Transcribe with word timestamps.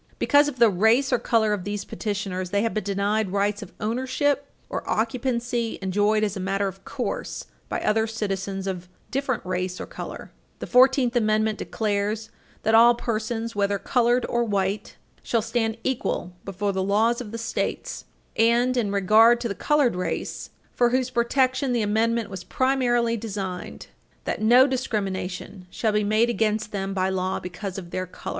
Because 0.17 0.47
of 0.47 0.57
the 0.57 0.67
race 0.71 1.13
or 1.13 1.19
color 1.19 1.53
of 1.53 1.63
these 1.63 1.85
petitioners, 1.85 2.49
they 2.49 2.63
have 2.63 2.73
been 2.73 2.83
denied 2.83 3.29
rights 3.31 3.61
of 3.61 3.71
ownership 3.79 4.47
or 4.67 4.81
occupancy 4.89 5.77
enjoyed 5.79 6.23
as 6.23 6.35
a 6.35 6.39
matter 6.39 6.67
of 6.67 6.83
course 6.83 7.45
by 7.69 7.79
other 7.81 8.07
citizens 8.07 8.65
of 8.65 8.89
different 9.11 9.45
race 9.45 9.79
or 9.79 9.85
Page 9.85 9.97
334 9.97 10.07
U. 10.07 10.09
S. 10.09 10.31
21 10.31 10.31
color. 10.31 10.31
[Footnote 10.57 10.57
25] 10.57 10.59
The 10.59 10.71
Fourteenth 10.71 11.15
Amendment 11.15 11.57
declares 11.59 12.29
"that 12.63 12.73
all 12.73 12.95
persons, 12.95 13.55
whether 13.55 13.77
colored 13.77 14.25
or 14.27 14.43
white, 14.43 14.95
shall 15.21 15.43
stand 15.43 15.77
equal 15.83 16.33
before 16.45 16.71
the 16.71 16.81
laws 16.81 17.21
of 17.21 17.31
the 17.31 17.37
States, 17.37 18.05
and, 18.35 18.75
in 18.75 18.91
regard 18.91 19.39
to 19.41 19.47
the 19.47 19.53
colored 19.53 19.95
race, 19.95 20.49
for 20.71 20.89
whose 20.89 21.11
protection 21.11 21.73
the 21.73 21.83
amendment 21.83 22.31
was 22.31 22.43
primarily 22.43 23.15
designed, 23.17 23.85
that 24.23 24.41
no 24.41 24.65
discrimination 24.65 25.67
shall 25.69 25.91
be 25.91 26.03
made 26.03 26.31
against 26.31 26.71
them 26.71 26.95
by 26.95 27.07
law 27.09 27.39
because 27.39 27.77
of 27.77 27.91
their 27.91 28.07
color. 28.07 28.29